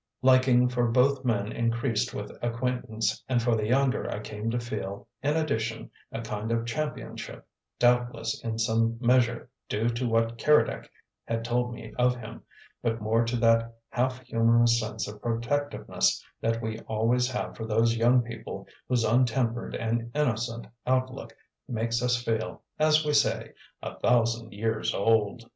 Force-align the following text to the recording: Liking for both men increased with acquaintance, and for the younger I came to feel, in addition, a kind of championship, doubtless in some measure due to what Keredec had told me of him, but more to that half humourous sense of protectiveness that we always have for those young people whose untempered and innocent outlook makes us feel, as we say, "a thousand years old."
Liking 0.23 0.67
for 0.67 0.87
both 0.87 1.23
men 1.23 1.51
increased 1.51 2.11
with 2.11 2.31
acquaintance, 2.41 3.23
and 3.29 3.39
for 3.39 3.55
the 3.55 3.67
younger 3.67 4.09
I 4.09 4.17
came 4.19 4.49
to 4.49 4.59
feel, 4.59 5.07
in 5.21 5.37
addition, 5.37 5.91
a 6.11 6.21
kind 6.21 6.51
of 6.51 6.65
championship, 6.65 7.45
doubtless 7.77 8.43
in 8.43 8.57
some 8.57 8.97
measure 8.99 9.47
due 9.69 9.89
to 9.89 10.07
what 10.07 10.39
Keredec 10.39 10.89
had 11.25 11.45
told 11.45 11.71
me 11.75 11.93
of 11.99 12.15
him, 12.15 12.41
but 12.81 12.99
more 12.99 13.23
to 13.25 13.35
that 13.41 13.75
half 13.89 14.21
humourous 14.21 14.79
sense 14.79 15.07
of 15.07 15.21
protectiveness 15.21 16.25
that 16.41 16.63
we 16.63 16.79
always 16.87 17.29
have 17.29 17.55
for 17.55 17.67
those 17.67 17.95
young 17.95 18.23
people 18.23 18.67
whose 18.89 19.03
untempered 19.03 19.75
and 19.75 20.09
innocent 20.15 20.65
outlook 20.87 21.31
makes 21.69 22.01
us 22.01 22.19
feel, 22.19 22.63
as 22.79 23.05
we 23.05 23.13
say, 23.13 23.53
"a 23.83 23.99
thousand 23.99 24.51
years 24.51 24.95
old." 24.95 25.45